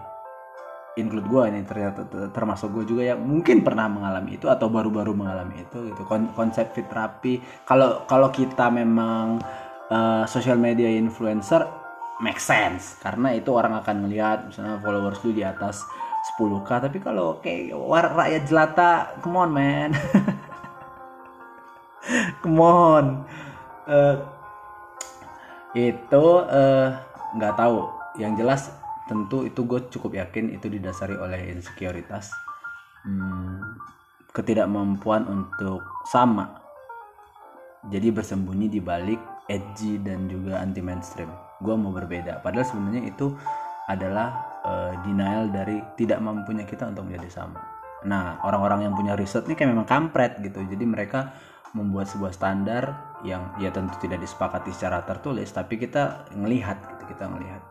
Include 0.93 1.25
gue 1.25 1.41
ini 1.49 1.65
ternyata 1.65 2.05
termasuk 2.29 2.69
gue 2.69 2.85
juga 2.85 3.01
yang 3.13 3.21
mungkin 3.25 3.65
pernah 3.65 3.89
mengalami 3.89 4.37
itu 4.37 4.45
atau 4.45 4.69
baru-baru 4.69 5.17
mengalami 5.17 5.65
itu 5.65 5.89
gitu. 5.89 6.05
Konsep 6.37 6.69
fit 6.69 6.85
terapi 6.85 7.41
kalau 7.65 8.05
kalau 8.05 8.29
kita 8.29 8.69
memang 8.69 9.41
uh, 9.89 10.21
social 10.29 10.53
media 10.53 10.85
influencer 10.93 11.65
make 12.21 12.37
sense. 12.37 13.01
Karena 13.01 13.33
itu 13.33 13.49
orang 13.49 13.73
akan 13.81 14.05
melihat 14.05 14.45
misalnya 14.45 14.77
followers 14.85 15.17
lu 15.25 15.33
di 15.33 15.41
atas 15.41 15.81
10k 16.37 16.69
tapi 16.69 17.01
kalau 17.01 17.41
kayak 17.41 17.73
rakyat 18.13 18.43
jelata 18.45 19.17
come 19.25 19.41
on 19.41 19.49
man. 19.49 19.89
Come 22.43 22.59
on 22.59 23.23
uh, 23.89 24.17
itu 25.73 26.25
eh, 26.53 26.89
nggak 27.33 27.53
uh, 27.53 27.57
tahu. 27.57 27.77
Yang 28.21 28.33
jelas 28.45 28.61
tentu 29.09 29.43
itu 29.43 29.65
gue 29.65 29.89
cukup 29.89 30.15
yakin 30.15 30.53
itu 30.53 30.69
didasari 30.69 31.17
oleh 31.17 31.49
insekuritas 31.49 32.29
hmm, 33.03 33.81
ketidakmampuan 34.31 35.25
untuk 35.27 35.81
sama. 36.07 36.61
Jadi 37.89 38.15
bersembunyi 38.15 38.71
di 38.71 38.79
balik 38.79 39.19
edgy 39.51 39.99
dan 39.99 40.31
juga 40.31 40.63
anti 40.63 40.79
mainstream 40.79 41.27
gue 41.63 41.75
mau 41.79 41.95
berbeda. 41.95 42.43
Padahal 42.43 42.67
sebenarnya 42.67 43.07
itu 43.07 43.31
adalah 43.87 44.59
uh, 44.63 44.93
denial 45.03 45.51
dari 45.51 45.79
tidak 45.99 46.19
mampunya 46.19 46.67
kita 46.67 46.91
untuk 46.91 47.07
menjadi 47.07 47.43
sama. 47.43 47.59
Nah 48.03 48.43
orang-orang 48.43 48.87
yang 48.87 48.93
punya 48.95 49.15
riset 49.15 49.47
ini 49.47 49.55
kayak 49.55 49.71
memang 49.71 49.87
kampret 49.87 50.39
gitu. 50.43 50.59
Jadi 50.63 50.83
mereka 50.83 51.35
membuat 51.73 52.11
sebuah 52.11 52.35
standar 52.35 53.12
yang 53.23 53.55
ya 53.57 53.71
tentu 53.71 53.95
tidak 54.03 54.19
disepakati 54.19 54.75
secara 54.75 55.01
tertulis 55.07 55.47
tapi 55.51 55.79
kita 55.79 56.27
ngelihat 56.35 56.77
gitu 56.83 57.03
kita 57.15 57.25
ngelihat 57.31 57.63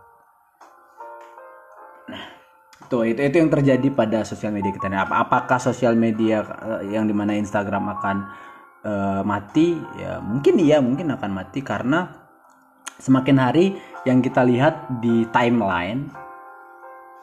Tuh 2.90 3.08
itu 3.08 3.24
itu 3.24 3.36
yang 3.40 3.48
terjadi 3.48 3.88
pada 3.94 4.20
sosial 4.20 4.52
media 4.52 4.68
kita. 4.68 4.90
Nah, 4.92 5.08
apa 5.08 5.24
apakah 5.24 5.56
sosial 5.56 5.96
media 5.96 6.44
eh, 6.44 6.92
yang 6.92 7.08
di 7.08 7.14
mana 7.16 7.32
Instagram 7.32 7.88
akan 7.88 8.16
uh, 8.84 9.22
mati? 9.24 9.80
Ya 9.96 10.20
mungkin 10.20 10.60
iya 10.60 10.76
mungkin 10.82 11.08
akan 11.08 11.30
mati 11.32 11.64
karena 11.64 12.12
semakin 13.00 13.36
hari 13.40 13.80
yang 14.04 14.20
kita 14.20 14.44
lihat 14.44 15.00
di 15.00 15.24
timeline 15.32 16.10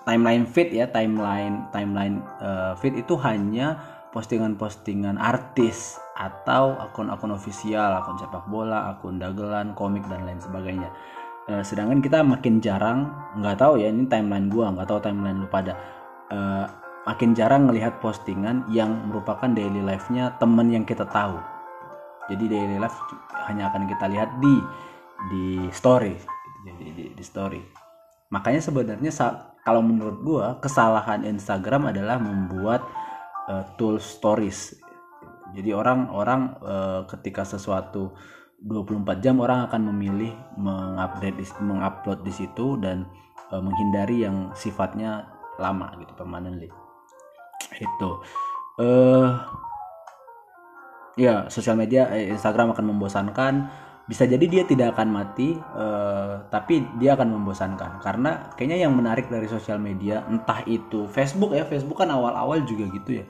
timeline 0.09 0.49
feed 0.49 0.73
ya 0.73 0.89
timeline 0.89 1.69
timeline 1.69 2.23
uh, 2.41 2.73
feed 2.79 2.97
itu 2.97 3.13
hanya 3.21 3.77
postingan-postingan 4.09 5.21
artis 5.21 6.01
atau 6.19 6.75
akun-akun 6.75 7.31
ofisial, 7.31 7.95
akun 7.95 8.19
sepak 8.19 8.43
bola, 8.51 8.91
akun 8.91 9.15
dagelan, 9.15 9.71
komik 9.71 10.03
dan 10.11 10.27
lain 10.27 10.43
sebagainya. 10.43 10.91
Uh, 11.47 11.63
sedangkan 11.63 12.03
kita 12.03 12.19
makin 12.21 12.59
jarang 12.59 13.09
nggak 13.39 13.57
tahu 13.57 13.79
ya 13.79 13.87
ini 13.87 14.05
timeline 14.05 14.51
gua 14.51 14.75
nggak 14.75 14.87
tahu 14.91 14.99
timeline 14.99 15.39
lu 15.39 15.47
pada. 15.47 15.73
Uh, 16.29 16.67
makin 17.07 17.33
jarang 17.33 17.65
melihat 17.65 17.97
postingan 18.03 18.67
yang 18.69 19.09
merupakan 19.09 19.49
daily 19.49 19.81
life-nya 19.81 20.35
temen 20.37 20.69
yang 20.69 20.83
kita 20.83 21.07
tahu. 21.07 21.39
Jadi 22.29 22.45
daily 22.45 22.77
life 22.77 22.93
hanya 23.49 23.71
akan 23.71 23.89
kita 23.89 24.05
lihat 24.11 24.29
di 24.43 24.55
di 25.33 25.45
story 25.73 26.13
jadi 26.67 26.85
di, 26.91 27.05
di 27.15 27.23
story. 27.23 27.61
Makanya 28.29 28.61
sebenarnya 28.61 29.11
kalau 29.63 29.81
menurut 29.81 30.21
gua 30.21 30.45
kesalahan 30.61 31.25
Instagram 31.25 31.89
adalah 31.89 32.21
membuat 32.21 32.85
uh, 33.49 33.65
tool 33.79 33.97
stories 33.97 34.77
jadi 35.55 35.75
orang-orang 35.75 36.41
uh, 36.61 37.01
ketika 37.09 37.45
sesuatu 37.45 38.13
24 38.59 39.23
jam 39.23 39.39
orang 39.39 39.71
akan 39.71 39.87
memilih 39.95 40.35
mengupdate 40.59 41.39
mengupload 41.63 42.27
di 42.27 42.33
situ 42.35 42.75
dan 42.75 43.07
e, 43.47 43.55
menghindari 43.55 44.27
yang 44.27 44.51
sifatnya 44.51 45.31
lama 45.55 45.95
gitu 45.95 46.11
permanently 46.11 46.67
itu 47.79 48.11
eh 48.83 49.31
ya 51.19 51.51
sosial 51.51 51.75
media 51.75 52.07
eh, 52.15 52.31
Instagram 52.31 52.71
akan 52.71 52.85
membosankan. 52.95 53.53
Bisa 54.09 54.25
jadi 54.25 54.41
dia 54.49 54.63
tidak 54.65 54.97
akan 54.97 55.07
mati 55.13 55.53
eh, 55.53 56.33
tapi 56.49 56.81
dia 56.97 57.13
akan 57.13 57.35
membosankan. 57.35 57.99
Karena 57.99 58.49
kayaknya 58.55 58.87
yang 58.87 58.95
menarik 58.95 59.27
dari 59.27 59.45
sosial 59.45 59.77
media 59.77 60.23
entah 60.25 60.63
itu 60.65 61.05
Facebook 61.11 61.53
ya 61.53 61.67
Facebook 61.67 61.99
kan 61.99 62.09
awal-awal 62.09 62.63
juga 62.63 62.87
gitu 62.89 63.21
ya 63.21 63.25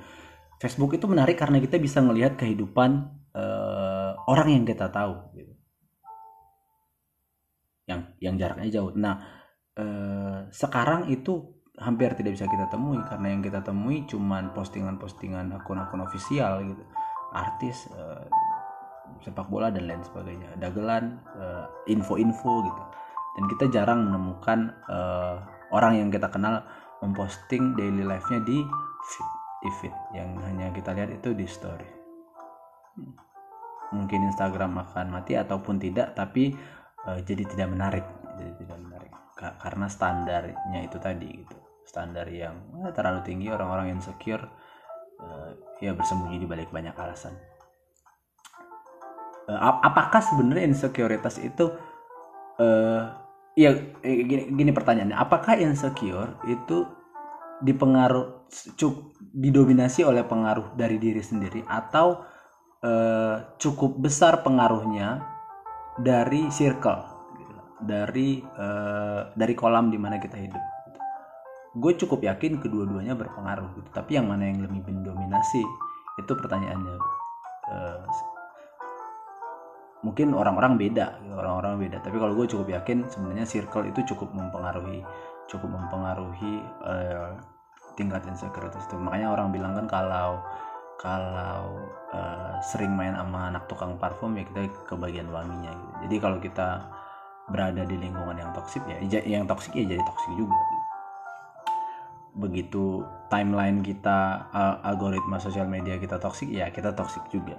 Facebook 0.60 0.92
itu 1.00 1.08
menarik 1.08 1.40
karena 1.40 1.58
kita 1.64 1.80
bisa 1.80 2.04
melihat 2.04 2.36
kehidupan 2.36 3.08
eh, 3.32 4.12
orang 4.28 4.48
yang 4.52 4.64
kita 4.68 4.92
tahu 4.92 5.16
gitu. 5.40 5.54
yang 8.20 8.36
jaraknya 8.36 8.70
jauh. 8.70 8.92
Nah 8.94 9.24
eh, 9.80 10.38
sekarang 10.52 11.08
itu 11.08 11.58
hampir 11.80 12.12
tidak 12.20 12.36
bisa 12.36 12.46
kita 12.52 12.68
temui 12.68 13.00
karena 13.08 13.32
yang 13.32 13.40
kita 13.40 13.64
temui 13.64 14.04
cuman 14.04 14.52
postingan-postingan 14.52 15.56
akun-akun 15.64 16.04
ofisial 16.04 16.60
gitu. 16.68 16.84
Artis 17.32 17.88
eh, 17.96 18.28
sepak 19.24 19.48
bola 19.48 19.72
dan 19.72 19.88
lain 19.88 20.04
sebagainya. 20.04 20.60
Dagelan 20.60 21.18
info-info 21.90 22.54
gitu. 22.68 22.84
Dan 23.40 23.44
kita 23.56 23.66
jarang 23.72 24.12
menemukan 24.12 24.76
eh, 24.92 25.36
orang 25.72 25.96
yang 25.96 26.10
kita 26.12 26.28
kenal 26.28 26.68
memposting 27.00 27.80
daily 27.80 28.04
life-nya 28.04 28.44
di 28.44 28.60
feed 29.68 29.92
yang 30.16 30.40
hanya 30.48 30.72
kita 30.72 30.96
lihat 30.96 31.12
itu 31.12 31.36
di 31.36 31.44
story. 31.44 31.90
Mungkin 33.92 34.32
Instagram 34.32 34.80
akan 34.80 35.12
mati 35.12 35.36
ataupun 35.36 35.82
tidak 35.82 36.16
tapi 36.16 36.56
uh, 37.04 37.20
jadi 37.20 37.44
tidak 37.44 37.68
menarik. 37.68 38.06
Jadi 38.40 38.52
tidak 38.64 38.80
menarik. 38.80 39.12
Karena 39.36 39.88
standarnya 39.92 40.80
itu 40.80 40.96
tadi 41.00 41.28
gitu. 41.28 41.58
Standar 41.84 42.28
yang 42.32 42.56
eh, 42.86 42.92
terlalu 42.96 43.20
tinggi 43.26 43.52
orang-orang 43.52 43.92
insecure 44.00 44.48
uh, 45.20 45.52
ya 45.84 45.92
bersembunyi 45.92 46.40
di 46.40 46.48
balik 46.48 46.72
banyak 46.72 46.96
alasan. 46.96 47.36
Uh, 49.50 49.60
apakah 49.84 50.22
sebenarnya 50.24 50.72
insekuritas 50.72 51.42
itu 51.42 51.74
uh, 52.62 53.04
ya 53.58 53.76
gini, 54.04 54.56
gini 54.56 54.72
pertanyaannya. 54.72 55.18
Apakah 55.18 55.60
insecure 55.60 56.40
itu 56.48 56.88
dipengaruh 57.60 58.39
cukup 58.50 59.14
didominasi 59.20 60.02
oleh 60.04 60.26
pengaruh 60.26 60.74
dari 60.74 60.98
diri 60.98 61.22
sendiri 61.22 61.62
atau 61.66 62.26
uh, 62.82 63.56
cukup 63.62 64.02
besar 64.02 64.42
pengaruhnya 64.42 65.22
dari 66.02 66.50
circle 66.50 67.02
gitu, 67.38 67.56
dari 67.86 68.42
uh, 68.42 69.30
dari 69.38 69.54
kolam 69.54 69.94
di 69.94 70.00
mana 70.02 70.18
kita 70.18 70.36
hidup 70.36 70.64
gue 71.70 71.94
cukup 72.02 72.26
yakin 72.26 72.58
kedua-duanya 72.58 73.14
berpengaruh 73.14 73.78
gitu. 73.78 73.90
Tapi 73.94 74.18
yang 74.18 74.26
mana 74.26 74.50
yang 74.50 74.66
lebih 74.66 74.90
mendominasi? 74.90 75.62
Itu 76.18 76.34
pertanyaannya 76.34 76.98
uh, 77.70 78.04
mungkin 80.02 80.34
orang-orang 80.34 80.82
beda 80.82 81.22
gitu, 81.22 81.38
orang-orang 81.38 81.78
beda. 81.78 82.02
Tapi 82.02 82.18
kalau 82.18 82.34
gue 82.34 82.50
cukup 82.50 82.74
yakin 82.74 83.06
sebenarnya 83.06 83.46
circle 83.46 83.86
itu 83.86 84.02
cukup 84.12 84.34
mempengaruhi 84.34 85.06
cukup 85.50 85.70
mempengaruhi 85.74 86.62
uh, 86.86 87.34
tingkat 88.00 88.24
insekuritas 88.24 88.88
itu 88.88 88.96
makanya 88.96 89.36
orang 89.36 89.52
bilang 89.52 89.76
kan 89.76 89.86
kalau 89.92 90.40
kalau 91.00 91.76
uh, 92.16 92.56
sering 92.64 92.96
main 92.96 93.16
sama 93.16 93.52
anak 93.52 93.68
tukang 93.68 94.00
parfum 94.00 94.36
ya 94.40 94.48
kita 94.48 94.72
kebagian 94.88 95.28
wanginya 95.32 95.72
gitu. 95.76 95.94
jadi 96.08 96.16
kalau 96.24 96.38
kita 96.40 96.88
berada 97.50 97.84
di 97.84 97.98
lingkungan 97.98 98.38
yang 98.38 98.52
toksik 98.54 98.86
ya 98.86 98.98
yang 99.26 99.44
toksik 99.50 99.74
ya 99.74 99.84
jadi 99.84 100.04
toksik 100.06 100.34
juga 100.38 100.56
gitu. 100.56 100.86
Begitu 102.40 103.04
timeline 103.28 103.82
kita 103.82 104.48
algoritma 104.86 105.42
sosial 105.42 105.66
media 105.66 105.98
kita 105.98 106.22
toksik 106.22 106.48
ya 106.54 106.70
kita 106.70 106.94
toksik 106.94 107.26
juga. 107.34 107.58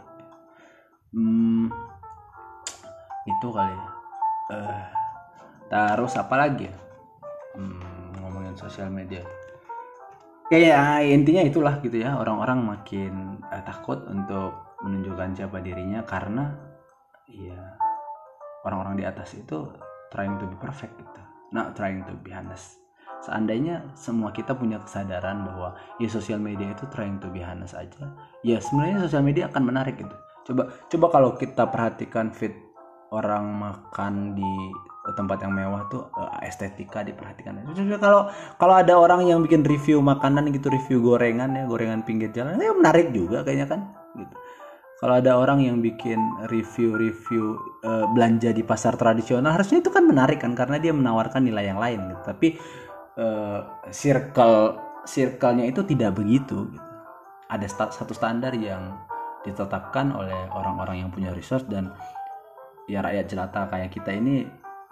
Hmm, 1.11 1.75
itu 3.27 3.49
kali 3.51 3.75
ya. 3.75 3.87
Uh, 4.51 4.83
terus 5.67 6.15
apa 6.15 6.35
lagi 6.39 6.71
ya? 6.71 6.77
Hmm, 7.59 8.15
ngomongin 8.23 8.55
sosial 8.55 8.95
media 8.95 9.27
ya, 10.51 10.59
ya 10.59 10.81
intinya 11.07 11.43
itulah 11.47 11.79
gitu 11.81 12.03
ya. 12.03 12.19
Orang-orang 12.19 12.67
makin 12.67 13.39
uh, 13.49 13.63
takut 13.63 14.03
untuk 14.11 14.77
menunjukkan 14.85 15.37
siapa 15.37 15.63
dirinya 15.63 16.03
karena 16.05 16.57
ya 17.31 17.79
orang-orang 18.67 19.01
di 19.01 19.05
atas 19.07 19.37
itu 19.39 19.71
trying 20.11 20.37
to 20.41 20.45
be 20.49 20.57
perfect 20.59 20.97
gitu 20.99 21.21
not 21.51 21.75
trying 21.75 22.03
to 22.07 22.15
be 22.23 22.31
honest. 22.31 22.79
Seandainya 23.21 23.85
semua 23.93 24.33
kita 24.33 24.57
punya 24.57 24.81
kesadaran 24.81 25.45
bahwa 25.45 25.77
ya 26.01 26.09
sosial 26.09 26.41
media 26.41 26.73
itu 26.73 26.89
trying 26.89 27.21
to 27.21 27.29
be 27.29 27.45
honest 27.45 27.77
aja 27.77 28.09
ya 28.41 28.57
sebenarnya 28.65 29.05
sosial 29.05 29.21
media 29.21 29.53
akan 29.53 29.69
menarik 29.69 30.01
gitu. 30.01 30.17
Coba 30.49 30.73
coba 30.89 31.07
kalau 31.13 31.31
kita 31.37 31.69
perhatikan 31.69 32.33
fit 32.33 32.57
orang 33.13 33.45
makan 33.61 34.33
di 34.33 34.55
tempat 35.17 35.43
yang 35.43 35.53
mewah 35.55 35.87
tuh 35.89 36.09
uh, 36.15 36.39
estetika 36.45 37.05
diperhatikan 37.07 37.59
kalau 37.99 38.31
kalau 38.57 38.75
ada 38.77 38.97
orang 38.97 39.27
yang 39.27 39.41
bikin 39.45 39.63
review 39.63 40.03
makanan 40.03 40.51
gitu 40.55 40.71
review 40.71 41.01
gorengan 41.03 41.55
ya 41.55 41.65
gorengan 41.67 42.03
pinggir 42.03 42.31
jalan 42.35 42.59
ya 42.59 42.75
menarik 42.75 43.13
juga 43.15 43.43
kayaknya 43.47 43.67
kan 43.67 43.81
gitu 44.17 44.35
kalau 45.01 45.17
ada 45.17 45.33
orang 45.41 45.65
yang 45.65 45.81
bikin 45.81 46.21
review-review 46.53 47.57
uh, 47.89 48.05
belanja 48.13 48.53
di 48.53 48.61
pasar 48.61 49.01
tradisional 49.01 49.57
harusnya 49.57 49.81
itu 49.81 49.89
kan 49.89 50.05
menarik 50.05 50.45
kan 50.45 50.53
karena 50.53 50.77
dia 50.77 50.93
menawarkan 50.93 51.41
nilai 51.41 51.73
yang 51.73 51.81
lain 51.81 52.13
gitu. 52.13 52.23
tapi 52.29 52.49
uh, 53.17 53.81
circle 53.89 54.77
circle-nya 55.09 55.73
itu 55.73 55.81
tidak 55.89 56.21
begitu 56.21 56.69
gitu. 56.69 56.89
Ada 57.51 57.67
sta 57.67 57.85
satu 57.91 58.15
standar 58.15 58.55
yang 58.55 59.01
ditetapkan 59.43 60.13
oleh 60.13 60.37
orang-orang 60.53 61.03
yang 61.03 61.11
punya 61.11 61.33
resource 61.33 61.65
dan 61.67 61.91
ya 62.87 63.01
rakyat 63.01 63.27
jelata 63.27 63.73
kayak 63.73 63.91
kita 63.91 64.13
ini 64.13 64.45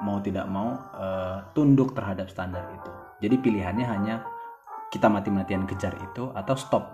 mau 0.03 0.23
tidak 0.23 0.47
mau 0.47 0.79
uh, 0.95 1.51
tunduk 1.53 1.95
terhadap 1.95 2.31
standar 2.31 2.63
itu. 2.71 2.91
Jadi 3.27 3.37
pilihannya 3.43 3.87
hanya 3.87 4.17
kita 4.95 5.11
mati-matian 5.11 5.67
kejar 5.67 5.95
itu 5.99 6.31
atau 6.33 6.55
stop. 6.55 6.85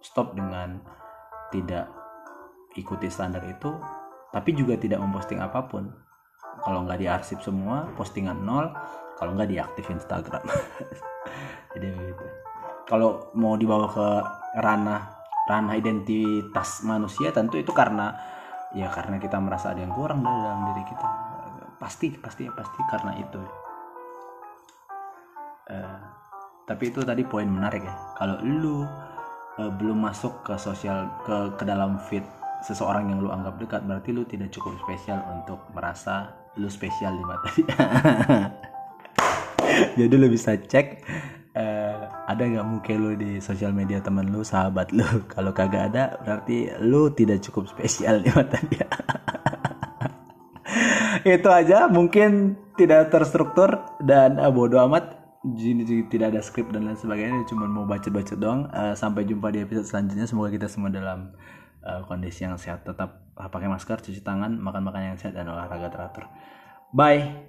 Stop 0.00 0.32
dengan 0.32 0.80
tidak 1.52 1.90
ikuti 2.76 3.08
standar 3.10 3.44
itu 3.44 3.72
tapi 4.28 4.52
juga 4.52 4.76
tidak 4.76 5.00
memposting 5.00 5.40
apa 5.40 5.64
pun. 5.68 5.88
Kalau 6.58 6.84
nggak 6.84 7.00
diarsip 7.00 7.38
semua, 7.40 7.86
postingan 7.94 8.42
nol, 8.42 8.68
kalau 9.18 9.34
nggak 9.34 9.50
diaktif 9.50 9.90
Instagram 9.90 10.46
jadi 11.74 11.90
begitu 11.90 12.26
kalau 12.86 13.34
mau 13.34 13.58
dibawa 13.58 13.90
ke 13.90 14.08
ranah 14.62 15.02
ranah 15.50 15.74
identitas 15.74 16.86
manusia 16.86 17.34
tentu 17.34 17.58
itu 17.58 17.74
karena 17.74 18.14
ya 18.72 18.86
karena 18.94 19.18
kita 19.18 19.36
merasa 19.42 19.74
ada 19.74 19.82
yang 19.82 19.92
kurang 19.92 20.22
dalam 20.22 20.70
diri 20.72 20.86
kita 20.86 21.06
pasti 21.78 22.14
pasti 22.18 22.44
pasti 22.50 22.80
karena 22.90 23.12
itu. 23.18 23.42
Uh, 25.68 26.00
tapi 26.68 26.92
itu 26.92 27.00
tadi 27.06 27.22
poin 27.24 27.48
menarik 27.48 27.86
ya. 27.86 27.94
Kalau 28.18 28.36
lu 28.42 28.84
uh, 29.58 29.72
belum 29.74 30.04
masuk 30.04 30.44
ke 30.44 30.54
sosial 30.58 31.08
ke 31.24 31.56
ke 31.56 31.64
dalam 31.64 31.96
feed 32.10 32.26
seseorang 32.62 33.10
yang 33.10 33.18
lu 33.22 33.30
anggap 33.30 33.54
dekat 33.62 33.82
berarti 33.86 34.10
lu 34.10 34.26
tidak 34.26 34.50
cukup 34.50 34.74
spesial 34.82 35.22
untuk 35.30 35.62
merasa 35.70 36.34
lu 36.58 36.66
spesial 36.66 37.14
di 37.14 37.24
mata 37.24 37.48
dia. 37.54 37.76
Jadi 39.98 40.14
lu 40.18 40.26
bisa 40.26 40.58
cek 40.58 41.06
uh, 41.54 41.98
ada 42.26 42.42
nggak 42.42 42.66
muka 42.66 42.94
lu 42.98 43.14
di 43.14 43.38
sosial 43.38 43.70
media 43.70 44.02
temen 44.02 44.26
lu 44.26 44.42
sahabat 44.42 44.90
lu. 44.90 45.06
Kalau 45.34 45.54
kagak 45.54 45.94
ada 45.94 46.18
berarti 46.22 46.74
lu 46.82 47.14
tidak 47.14 47.46
cukup 47.46 47.70
spesial 47.70 48.18
di 48.18 48.30
mata 48.34 48.58
dia 48.66 48.86
itu 51.38 51.48
aja 51.48 51.86
mungkin 51.90 52.54
tidak 52.78 53.10
terstruktur 53.10 53.82
dan 54.02 54.38
uh, 54.38 54.52
bodoh 54.52 54.82
amat. 54.86 55.18
Jadi 55.46 56.10
tidak 56.10 56.34
ada 56.34 56.42
skrip 56.42 56.74
dan 56.74 56.90
lain 56.90 56.98
sebagainya 56.98 57.46
cuma 57.46 57.70
mau 57.70 57.86
baca-baca 57.86 58.34
doang. 58.34 58.66
Uh, 58.74 58.92
sampai 58.98 59.24
jumpa 59.24 59.54
di 59.54 59.62
episode 59.62 59.86
selanjutnya. 59.86 60.26
Semoga 60.26 60.50
kita 60.50 60.66
semua 60.66 60.90
dalam 60.90 61.32
uh, 61.86 62.02
kondisi 62.04 62.42
yang 62.42 62.58
sehat. 62.58 62.82
Tetap 62.84 63.34
pakai 63.38 63.70
masker 63.70 64.02
cuci 64.02 64.20
tangan 64.26 64.58
makan 64.58 64.82
makan 64.82 65.14
yang 65.14 65.16
sehat 65.18 65.38
dan 65.38 65.46
olahraga 65.46 65.88
teratur. 65.88 66.26
Bye 66.90 67.47